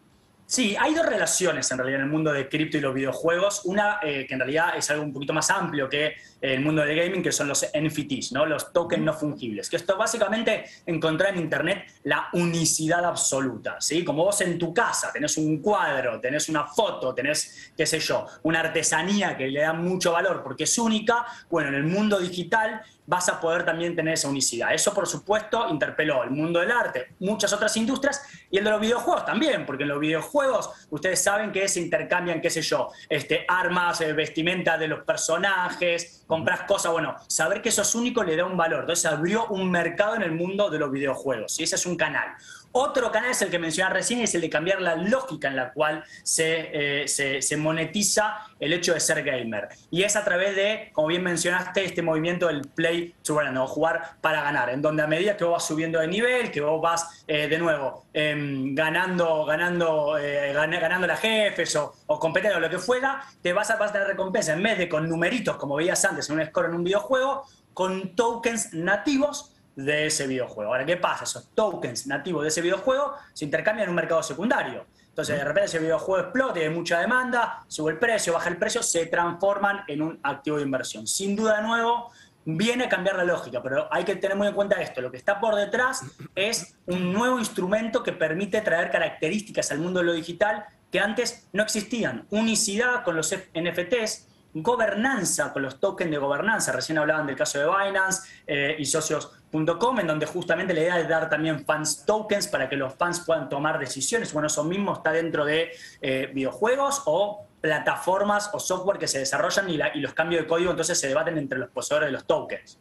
Sí, 0.50 0.74
hay 0.76 0.94
dos 0.94 1.06
relaciones 1.06 1.70
en 1.70 1.78
realidad 1.78 2.00
en 2.00 2.06
el 2.06 2.10
mundo 2.10 2.32
de 2.32 2.48
cripto 2.48 2.76
y 2.76 2.80
los 2.80 2.92
videojuegos. 2.92 3.60
Una 3.66 4.00
eh, 4.02 4.26
que 4.26 4.34
en 4.34 4.40
realidad 4.40 4.76
es 4.76 4.90
algo 4.90 5.04
un 5.04 5.12
poquito 5.12 5.32
más 5.32 5.48
amplio 5.48 5.88
que 5.88 6.16
el 6.40 6.60
mundo 6.60 6.82
del 6.84 6.98
gaming, 6.98 7.22
que 7.22 7.30
son 7.30 7.46
los 7.46 7.64
NFTs, 7.72 8.32
¿no? 8.32 8.44
los 8.46 8.72
tokens 8.72 9.04
no 9.04 9.12
fungibles. 9.12 9.70
Que 9.70 9.76
esto 9.76 9.96
básicamente 9.96 10.64
encontrar 10.86 11.34
en 11.34 11.42
Internet 11.42 11.84
la 12.02 12.30
unicidad 12.32 13.04
absoluta. 13.04 13.76
¿sí? 13.80 14.02
Como 14.02 14.24
vos 14.24 14.40
en 14.40 14.58
tu 14.58 14.74
casa 14.74 15.12
tenés 15.12 15.36
un 15.36 15.58
cuadro, 15.62 16.18
tenés 16.18 16.48
una 16.48 16.66
foto, 16.66 17.14
tenés, 17.14 17.72
qué 17.76 17.86
sé 17.86 18.00
yo, 18.00 18.26
una 18.42 18.58
artesanía 18.58 19.36
que 19.36 19.46
le 19.46 19.60
da 19.60 19.72
mucho 19.72 20.10
valor 20.10 20.42
porque 20.42 20.64
es 20.64 20.78
única, 20.78 21.26
bueno, 21.48 21.68
en 21.68 21.76
el 21.76 21.84
mundo 21.84 22.18
digital 22.18 22.82
vas 23.10 23.28
a 23.28 23.40
poder 23.40 23.64
también 23.64 23.96
tener 23.96 24.14
esa 24.14 24.28
unicidad. 24.28 24.72
Eso, 24.72 24.94
por 24.94 25.04
supuesto, 25.04 25.68
interpeló 25.68 26.22
el 26.22 26.30
mundo 26.30 26.60
del 26.60 26.70
arte, 26.70 27.08
muchas 27.18 27.52
otras 27.52 27.76
industrias 27.76 28.22
y 28.48 28.58
el 28.58 28.64
de 28.64 28.70
los 28.70 28.80
videojuegos 28.80 29.26
también, 29.26 29.66
porque 29.66 29.82
en 29.82 29.88
los 29.88 29.98
videojuegos 29.98 30.70
ustedes 30.90 31.20
saben 31.20 31.50
que 31.50 31.66
se 31.66 31.80
intercambian, 31.80 32.40
qué 32.40 32.48
sé 32.50 32.62
yo, 32.62 32.90
este, 33.08 33.44
armas, 33.48 34.00
eh, 34.00 34.12
vestimenta 34.12 34.78
de 34.78 34.86
los 34.86 35.00
personajes, 35.00 36.22
compras 36.28 36.60
cosas, 36.68 36.92
bueno, 36.92 37.16
saber 37.26 37.60
que 37.60 37.70
eso 37.70 37.82
es 37.82 37.92
único 37.96 38.22
le 38.22 38.36
da 38.36 38.44
un 38.44 38.56
valor. 38.56 38.82
Entonces 38.82 39.04
abrió 39.06 39.46
un 39.48 39.68
mercado 39.72 40.14
en 40.14 40.22
el 40.22 40.30
mundo 40.30 40.70
de 40.70 40.78
los 40.78 40.92
videojuegos 40.92 41.58
y 41.58 41.64
ese 41.64 41.74
es 41.74 41.86
un 41.86 41.96
canal. 41.96 42.28
Otro 42.72 43.10
canal 43.10 43.32
es 43.32 43.42
el 43.42 43.50
que 43.50 43.58
mencionaba 43.58 43.94
recién, 43.94 44.20
es 44.20 44.34
el 44.36 44.42
de 44.42 44.50
cambiar 44.50 44.80
la 44.80 44.94
lógica 44.94 45.48
en 45.48 45.56
la 45.56 45.72
cual 45.72 46.04
eh, 46.38 47.04
se, 47.06 47.56
monetiza 47.56 48.46
el 48.60 48.72
hecho 48.72 48.94
de 48.94 49.00
ser 49.00 49.24
gamer. 49.24 49.68
Y 49.90 50.04
es 50.04 50.14
a 50.14 50.24
través 50.24 50.54
de, 50.54 50.90
como 50.92 51.08
bien 51.08 51.24
mencionaste, 51.24 51.84
este 51.84 52.00
movimiento 52.00 52.46
del 52.46 52.62
play 52.62 53.14
to 53.24 53.40
earn, 53.40 53.56
o 53.56 53.66
jugar 53.66 54.12
para 54.20 54.42
ganar, 54.42 54.70
en 54.70 54.82
donde 54.82 55.02
a 55.02 55.08
medida 55.08 55.36
que 55.36 55.42
vos 55.42 55.54
vas 55.54 55.66
subiendo 55.66 55.98
de 55.98 56.06
nivel, 56.06 56.52
que 56.52 56.60
vos 56.60 56.80
vas 56.80 57.24
eh, 57.26 57.48
de 57.48 57.58
nuevo 57.58 58.04
em, 58.12 58.72
ganando, 58.74 59.44
ganando, 59.44 60.16
eh, 60.16 60.52
ganando 60.52 61.08
las 61.08 61.18
jefes 61.18 61.74
o, 61.74 61.92
o 62.06 62.20
competiendo 62.20 62.58
o 62.58 62.60
lo 62.60 62.70
que 62.70 62.78
fuera, 62.78 63.24
te 63.42 63.52
vas 63.52 63.70
a, 63.70 63.78
tener 63.90 64.06
recompensa 64.06 64.52
en 64.52 64.62
vez 64.62 64.78
de 64.78 64.88
con 64.88 65.08
numeritos, 65.08 65.56
como 65.56 65.74
veías 65.74 66.04
antes 66.04 66.30
en 66.30 66.38
un 66.38 66.46
score 66.46 66.66
en 66.66 66.74
un 66.74 66.84
videojuego, 66.84 67.46
con 67.74 68.14
tokens 68.14 68.74
nativos 68.74 69.56
de 69.84 70.06
ese 70.06 70.26
videojuego. 70.26 70.72
Ahora, 70.72 70.84
¿qué 70.84 70.96
pasa? 70.96 71.24
Esos 71.24 71.50
tokens 71.54 72.06
nativos 72.06 72.42
de 72.42 72.48
ese 72.48 72.60
videojuego 72.60 73.14
se 73.32 73.44
intercambian 73.44 73.84
en 73.84 73.90
un 73.90 73.96
mercado 73.96 74.22
secundario. 74.22 74.86
Entonces, 75.08 75.36
de 75.36 75.44
repente 75.44 75.66
ese 75.66 75.78
videojuego 75.78 76.22
explota, 76.22 76.60
hay 76.60 76.70
mucha 76.70 77.00
demanda, 77.00 77.64
sube 77.68 77.92
el 77.92 77.98
precio, 77.98 78.32
baja 78.32 78.48
el 78.48 78.56
precio, 78.56 78.82
se 78.82 79.06
transforman 79.06 79.84
en 79.88 80.02
un 80.02 80.20
activo 80.22 80.56
de 80.56 80.62
inversión. 80.62 81.06
Sin 81.06 81.34
duda, 81.34 81.56
de 81.56 81.62
nuevo, 81.62 82.10
viene 82.44 82.84
a 82.84 82.88
cambiar 82.88 83.16
la 83.16 83.24
lógica, 83.24 83.62
pero 83.62 83.88
hay 83.92 84.04
que 84.04 84.16
tener 84.16 84.36
muy 84.36 84.46
en 84.46 84.54
cuenta 84.54 84.80
esto. 84.80 85.00
Lo 85.00 85.10
que 85.10 85.16
está 85.16 85.40
por 85.40 85.56
detrás 85.56 86.04
es 86.34 86.76
un 86.86 87.12
nuevo 87.12 87.38
instrumento 87.38 88.02
que 88.02 88.12
permite 88.12 88.60
traer 88.60 88.90
características 88.90 89.70
al 89.72 89.78
mundo 89.78 90.00
de 90.00 90.06
lo 90.06 90.12
digital 90.12 90.64
que 90.90 91.00
antes 91.00 91.48
no 91.52 91.62
existían. 91.62 92.26
Unicidad 92.30 93.04
con 93.04 93.16
los 93.16 93.34
NFTs, 93.34 94.28
gobernanza 94.54 95.52
con 95.52 95.62
los 95.62 95.78
tokens 95.78 96.10
de 96.10 96.18
gobernanza. 96.18 96.72
Recién 96.72 96.98
hablaban 96.98 97.26
del 97.26 97.36
caso 97.36 97.58
de 97.58 97.66
Binance 97.66 98.28
eh, 98.46 98.76
y 98.78 98.84
socios.com, 98.84 100.00
en 100.00 100.06
donde 100.06 100.26
justamente 100.26 100.74
la 100.74 100.80
idea 100.80 101.00
es 101.00 101.08
dar 101.08 101.28
también 101.28 101.64
fans 101.64 102.04
tokens 102.04 102.48
para 102.48 102.68
que 102.68 102.76
los 102.76 102.94
fans 102.94 103.20
puedan 103.20 103.48
tomar 103.48 103.78
decisiones. 103.78 104.32
Bueno, 104.32 104.48
eso 104.48 104.64
mismo 104.64 104.94
está 104.94 105.12
dentro 105.12 105.44
de 105.44 105.70
eh, 106.00 106.30
videojuegos 106.34 107.02
o 107.06 107.46
plataformas 107.60 108.50
o 108.52 108.58
software 108.58 108.98
que 108.98 109.06
se 109.06 109.18
desarrollan 109.18 109.68
y, 109.68 109.78
y 109.94 110.00
los 110.00 110.14
cambios 110.14 110.42
de 110.42 110.48
código 110.48 110.70
entonces 110.70 110.98
se 110.98 111.08
debaten 111.08 111.36
entre 111.38 111.58
los 111.58 111.70
poseedores 111.70 112.08
de 112.08 112.12
los 112.12 112.26
tokens. 112.26 112.78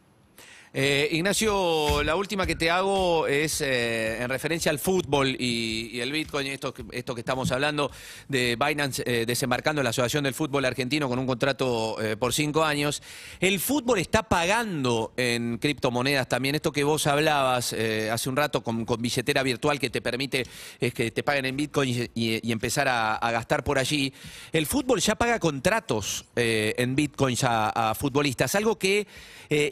Eh, 0.72 1.08
Ignacio, 1.10 2.04
la 2.04 2.14
última 2.14 2.46
que 2.46 2.54
te 2.54 2.70
hago 2.70 3.26
es 3.26 3.60
eh, 3.60 4.22
en 4.22 4.28
referencia 4.28 4.70
al 4.70 4.78
fútbol 4.78 5.34
y, 5.36 5.98
el 5.98 6.12
Bitcoin, 6.12 6.46
esto, 6.46 6.72
esto 6.92 7.12
que 7.12 7.22
estamos 7.22 7.50
hablando 7.50 7.90
de 8.28 8.56
Binance 8.56 9.02
eh, 9.04 9.24
desembarcando 9.26 9.82
la 9.82 9.90
Asociación 9.90 10.22
del 10.22 10.34
Fútbol 10.34 10.64
Argentino 10.64 11.08
con 11.08 11.18
un 11.18 11.26
contrato 11.26 11.96
por 12.20 12.32
cinco 12.32 12.62
años. 12.62 13.02
El 13.40 13.58
fútbol 13.58 13.98
está 13.98 14.22
pagando 14.22 15.12
en 15.16 15.58
criptomonedas 15.58 16.28
también, 16.28 16.54
esto 16.54 16.70
que 16.70 16.84
vos 16.84 17.06
hablabas 17.08 17.72
hace 17.72 18.28
un 18.28 18.36
rato 18.36 18.62
con, 18.62 18.86
billetera 19.00 19.42
virtual 19.42 19.80
que 19.80 19.90
te 19.90 20.00
permite 20.00 20.46
es 20.78 20.94
que 20.94 21.10
te 21.10 21.22
paguen 21.22 21.46
en 21.46 21.56
Bitcoin 21.56 22.10
y, 22.14 22.52
empezar 22.52 22.86
a, 22.88 23.30
gastar 23.32 23.64
por 23.64 23.78
allí. 23.78 24.12
El 24.52 24.66
fútbol 24.66 25.00
ya 25.00 25.16
paga 25.16 25.38
contratos 25.40 26.26
en 26.36 26.94
Bitcoins 26.94 27.44
a, 27.44 27.90
a 27.90 27.94
futbolistas, 27.94 28.54
algo 28.54 28.78
que 28.78 29.06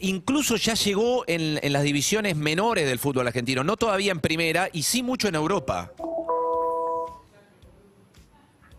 incluso 0.00 0.56
ya 0.56 0.74
se 0.74 0.87
llegó 0.88 1.24
en, 1.26 1.60
las 1.70 1.82
divisiones 1.82 2.34
menores 2.36 2.86
del 2.86 2.98
fútbol 2.98 3.26
argentino, 3.26 3.62
no 3.62 3.76
todavía 3.76 4.10
en 4.10 4.20
primera 4.20 4.70
y 4.72 4.82
sí 4.84 5.02
mucho 5.02 5.28
en 5.28 5.34
Europa. 5.34 5.92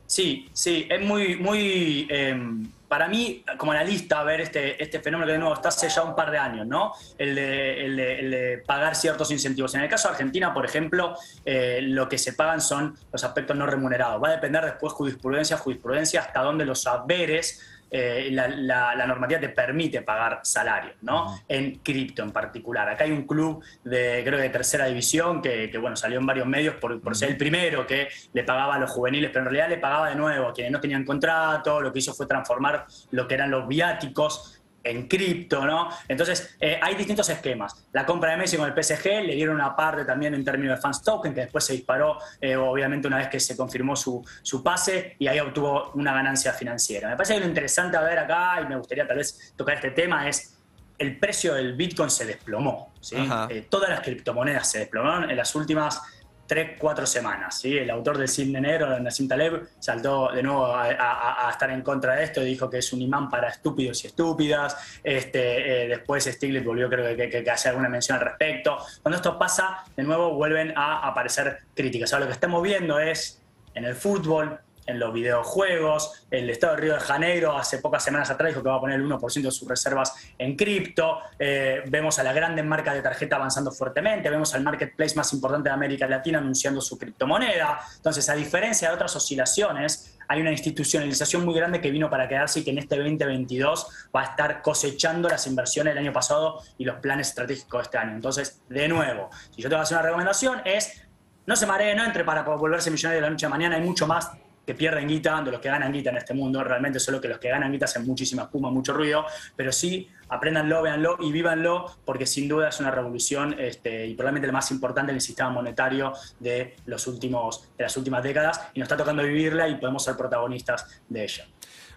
Sí, 0.07 0.49
sí, 0.51 0.87
es 0.89 1.01
muy, 1.05 1.35
muy, 1.35 2.07
em, 2.09 2.67
para 2.87 3.07
mí, 3.07 3.45
como 3.59 3.73
analista, 3.73 4.23
ver 4.23 4.41
este, 4.41 4.81
este 4.81 4.99
fenómeno 5.01 5.27
que 5.27 5.33
de 5.33 5.37
nuevo 5.37 5.53
está 5.53 5.69
hace 5.69 5.87
ya 5.87 6.01
un 6.01 6.15
par 6.15 6.31
de 6.31 6.39
años, 6.39 6.65
¿no? 6.65 6.93
El 7.15 7.35
de, 7.35 8.63
pagar 8.65 8.95
ciertos 8.95 9.29
incentivos. 9.29 9.75
En 9.75 9.81
el 9.81 9.89
caso 9.89 10.07
de 10.07 10.13
Argentina, 10.13 10.51
por 10.51 10.65
ejemplo, 10.65 11.15
eh, 11.45 11.79
lo 11.83 12.09
que 12.09 12.17
se 12.17 12.33
pagan 12.33 12.59
son 12.59 12.97
los 13.13 13.23
aspectos 13.23 13.55
no 13.55 13.67
remunerados. 13.67 14.21
Va 14.23 14.29
a 14.29 14.31
depender 14.31 14.65
después 14.65 14.93
jurisprudencia, 14.93 15.57
jurisprudencia, 15.57 16.21
hasta 16.21 16.41
dónde 16.41 16.65
los 16.65 16.81
saberes 16.81 17.61
eh, 17.91 18.29
la, 18.31 19.05
normativa 19.05 19.39
te 19.39 19.49
permite 19.49 20.01
pagar 20.01 20.41
salarios, 20.43 20.95
¿no? 21.01 21.39
En 21.47 21.79
cripto 21.79 22.23
en 22.23 22.31
particular. 22.31 22.87
Acá 22.89 23.05
hay 23.05 23.11
un 23.11 23.25
club 23.25 23.63
de, 23.83 24.21
creo 24.23 24.39
de 24.39 24.49
tercera 24.49 24.85
división 24.85 25.41
que, 25.41 25.71
bueno, 25.79 25.95
salió 25.95 26.19
en 26.19 26.25
varios 26.25 26.47
medios 26.47 26.75
por, 26.75 27.15
ser 27.15 27.29
el 27.29 27.37
primero 27.37 27.87
que 27.87 28.07
le 28.33 28.43
pagaba 28.43 28.75
a 28.75 28.79
los 28.79 28.91
juveniles, 28.91 29.31
pero 29.31 29.41
en 29.41 29.51
realidad 29.51 29.69
le 29.69 29.77
pagaba 29.77 30.09
de 30.09 30.15
nuevo 30.15 30.47
a 30.47 30.53
quienes 30.53 30.71
no 30.71 30.79
tenían 30.79 31.03
contrato, 31.03 31.81
lo 31.81 31.91
que 31.91 31.99
hizo 31.99 32.13
fue 32.13 32.27
transformar 32.27 32.85
lo 33.11 33.27
que 33.27 33.33
eran 33.33 33.49
los 33.49 33.67
viáticos 33.67 34.58
en 34.83 35.07
cripto, 35.07 35.65
¿no? 35.65 35.89
Entonces, 36.07 36.55
eh, 36.59 36.79
hay 36.81 36.95
distintos 36.95 37.29
esquemas. 37.29 37.85
La 37.91 38.05
compra 38.05 38.31
de 38.31 38.37
Messi 38.37 38.57
con 38.57 38.71
el 38.71 38.83
PSG 38.83 39.23
le 39.25 39.35
dieron 39.35 39.55
una 39.55 39.75
parte 39.75 40.05
también 40.05 40.33
en 40.33 40.43
términos 40.43 40.77
de 40.77 40.81
fans 40.81 41.03
token, 41.03 41.33
que 41.33 41.41
después 41.41 41.63
se 41.63 41.73
disparó, 41.73 42.17
eh, 42.39 42.55
obviamente, 42.55 43.07
una 43.07 43.17
vez 43.17 43.27
que 43.27 43.39
se 43.39 43.55
confirmó 43.57 43.95
su, 43.95 44.25
su, 44.41 44.63
pase 44.63 45.15
y 45.19 45.27
ahí 45.27 45.39
obtuvo 45.39 45.91
una 45.95 46.13
ganancia 46.13 46.53
financiera. 46.53 47.09
Me 47.09 47.15
parece 47.15 47.35
que 47.35 47.41
lo 47.41 47.47
interesante 47.47 47.97
a 47.97 48.01
ver 48.01 48.19
acá, 48.19 48.61
y 48.61 48.67
me 48.67 48.77
gustaría 48.77 49.07
tal 49.07 49.17
vez 49.17 49.53
tocar 49.55 49.75
este 49.75 49.91
tema, 49.91 50.27
es 50.27 50.55
el 50.99 51.17
precio 51.17 51.53
del 51.53 51.73
Bitcoin 51.75 52.09
se 52.09 52.25
desplomó. 52.25 52.93
¿sí? 52.99 53.15
Eh, 53.49 53.65
todas 53.69 53.89
las 53.89 54.01
criptomonedas 54.01 54.69
se 54.69 54.79
desplomaron 54.79 55.29
en 55.29 55.37
las 55.37 55.55
últimas 55.55 56.01
tres, 56.49 56.71
cuatro 56.79 57.05
semanas. 57.05 57.59
¿sí? 57.59 57.77
El 57.77 57.91
autor 57.91 58.17
del 58.17 58.27
Cisne 58.27 58.59
Negro, 58.59 58.99
Nassim 58.99 59.27
Taleb, 59.27 59.69
saltó 59.79 60.31
de 60.33 60.41
nuevo 60.41 60.65
a, 60.65 61.47
estar 61.51 61.69
en 61.69 61.83
contra 61.83 62.15
de 62.15 62.23
esto 62.23 62.41
dijo 62.41 62.69
que 62.69 62.79
es 62.79 62.91
un 62.91 63.01
imán 63.03 63.29
para 63.29 63.49
estúpidos 63.49 64.03
y 64.03 64.07
estúpidas. 64.07 64.99
Este, 65.03 65.83
eh, 65.83 65.87
después 65.87 66.25
Stiglitz 66.25 66.65
volvió, 66.65 66.89
creo 66.89 67.15
que, 67.15 67.29
que, 67.29 67.43
que 67.43 67.51
alguna 67.51 67.87
mención 67.87 68.17
al 68.17 68.25
respecto. 68.25 68.77
Cuando 69.03 69.17
esto 69.17 69.37
pasa, 69.37 69.83
de 69.95 70.03
nuevo 70.03 70.33
vuelven 70.33 70.73
a 70.75 71.07
aparecer 71.07 71.59
críticas. 71.75 72.11
Ahora 72.13 72.25
lo 72.25 72.29
que 72.29 72.33
estamos 72.33 72.63
viendo 72.63 72.99
es 72.99 73.43
en 73.75 73.85
el 73.85 73.95
fútbol, 73.95 74.59
en 74.89 74.99
los 74.99 75.13
videojuegos. 75.13 76.25
El 76.29 76.49
Estado 76.49 76.75
de 76.75 76.81
Río 76.81 76.93
de 76.95 76.99
Janeiro 76.99 77.55
hace 77.55 77.77
pocas 77.77 78.03
semanas 78.03 78.29
atrás 78.29 78.49
dijo 78.49 78.63
que 78.63 78.69
va 78.69 78.75
a 78.75 78.79
poner 78.79 78.99
el 78.99 79.05
1% 79.05 79.41
de 79.41 79.51
sus 79.51 79.67
reservas 79.67 80.13
en 80.37 80.55
cripto. 80.55 81.19
Eh, 81.37 81.83
vemos 81.87 82.17
a 82.19 82.23
las 82.23 82.35
grandes 82.35 82.65
marcas 82.65 82.95
de 82.95 83.01
tarjeta 83.01 83.35
avanzando 83.35 83.71
fuertemente. 83.71 84.29
Vemos 84.29 84.53
al 84.55 84.63
marketplace 84.63 85.15
más 85.15 85.31
importante 85.33 85.69
de 85.69 85.73
América 85.73 86.07
Latina 86.07 86.39
anunciando 86.39 86.81
su 86.81 86.97
criptomoneda. 86.97 87.79
Entonces, 87.95 88.27
a 88.29 88.33
diferencia 88.33 88.89
de 88.89 88.95
otras 88.95 89.15
oscilaciones, 89.15 90.17
hay 90.27 90.41
una 90.41 90.51
institucionalización 90.51 91.45
muy 91.45 91.55
grande 91.55 91.81
que 91.81 91.91
vino 91.91 92.09
para 92.09 92.27
quedarse 92.27 92.59
y 92.59 92.63
que 92.63 92.71
en 92.71 92.79
este 92.79 92.97
2022 92.97 94.09
va 94.15 94.21
a 94.21 94.25
estar 94.25 94.61
cosechando 94.61 95.29
las 95.29 95.45
inversiones 95.47 95.93
del 95.93 96.03
año 96.03 96.13
pasado 96.13 96.61
y 96.77 96.85
los 96.85 96.97
planes 96.97 97.29
estratégicos 97.29 97.79
de 97.79 97.83
este 97.83 97.97
año. 97.97 98.13
Entonces, 98.13 98.61
de 98.69 98.87
nuevo, 98.87 99.29
si 99.55 99.61
yo 99.61 99.69
te 99.69 99.75
voy 99.75 99.79
a 99.79 99.83
hacer 99.83 99.97
una 99.97 100.03
recomendación 100.03 100.61
es 100.65 101.03
no 101.49 101.55
se 101.55 101.65
maree, 101.65 101.95
no 101.95 102.05
entre 102.05 102.23
para 102.23 102.43
volverse 102.43 102.91
millonario 102.91 103.21
de 103.21 103.21
la 103.21 103.31
noche 103.31 103.47
a 103.47 103.49
mañana, 103.49 103.75
hay 103.75 103.81
mucho 103.81 104.05
más 104.05 104.29
que 104.69 104.75
pierden 104.75 105.07
guita 105.07 105.41
de 105.41 105.49
los 105.49 105.61
que 105.61 105.67
ganan 105.67 105.91
guita 105.91 106.11
en 106.11 106.17
este 106.17 106.35
mundo. 106.35 106.63
Realmente 106.63 106.99
solo 106.99 107.19
que 107.19 107.27
los 107.27 107.39
que 107.39 107.49
ganan 107.49 107.71
guita 107.71 107.85
hacen 107.85 108.05
muchísima 108.05 108.43
espuma, 108.43 108.69
mucho 108.69 108.93
ruido, 108.93 109.25
pero 109.55 109.71
sí 109.71 110.07
apréndanlo, 110.27 110.83
véanlo 110.83 111.17
y 111.21 111.31
vívanlo, 111.31 111.91
porque 112.05 112.27
sin 112.27 112.47
duda 112.47 112.69
es 112.69 112.79
una 112.79 112.91
revolución 112.91 113.55
este, 113.57 114.05
y 114.05 114.13
probablemente 114.13 114.45
la 114.45 114.53
más 114.53 114.69
importante 114.69 115.09
en 115.09 115.15
el 115.15 115.21
sistema 115.21 115.49
monetario 115.49 116.13
de, 116.39 116.75
los 116.85 117.07
últimos, 117.07 117.67
de 117.79 117.85
las 117.85 117.97
últimas 117.97 118.21
décadas 118.21 118.61
y 118.75 118.79
nos 118.79 118.85
está 118.85 118.95
tocando 118.95 119.23
vivirla 119.23 119.67
y 119.67 119.73
podemos 119.77 120.03
ser 120.03 120.15
protagonistas 120.15 121.01
de 121.09 121.23
ella. 121.23 121.47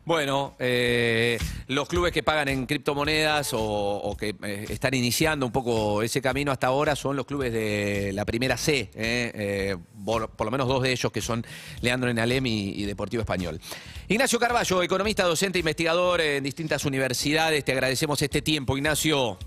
Bueno, 0.05 0.57
eh, 0.59 1.39
los 1.69 1.89
clubes 1.89 2.13
que 2.13 2.25
pagan 2.25 2.49
en 2.49 2.67
criptomonedas 2.67 3.51
o, 3.53 4.17
que 4.19 4.35
eh, 4.43 4.67
están 4.69 4.95
iniciando 4.95 5.47
un 5.47 5.53
poco 5.53 6.03
ese 6.03 6.21
camino 6.21 6.51
hasta 6.51 6.67
ahora 6.67 6.97
son 6.97 7.15
los 7.15 7.25
clubes 7.25 7.53
de 7.53 8.11
la 8.13 8.25
primera 8.25 8.57
C, 8.57 8.91
eh, 8.95 9.77
por, 10.05 10.45
lo 10.45 10.51
menos 10.51 10.67
dos 10.67 10.83
de 10.83 10.91
ellos 10.91 11.13
que 11.13 11.21
son 11.21 11.47
Leandro 11.83 12.11
Enalem 12.11 12.45
y, 12.47 12.83
y 12.83 12.85
Deportivo 12.85 13.21
Español. 13.21 13.61
Ignacio 14.09 14.41
Carballo, 14.41 14.83
economista, 14.83 15.23
docente, 15.23 15.61
investigador 15.61 16.21
en 16.21 16.43
distintas 16.43 16.85
universidades, 16.85 17.65
te 17.65 17.71
agradecemos 17.71 18.21
este 18.21 18.43
tiempo, 18.43 18.77
Ignacio. 18.77 19.39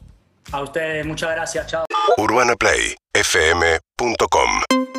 A 0.52 0.62
ustedes, 0.62 1.06
muchas 1.06 1.32
gracias, 1.32 1.68
chao. 1.68 1.86
UrbanaPlayFM.com 2.18 4.95